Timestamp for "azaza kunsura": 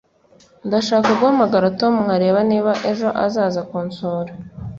3.25-4.31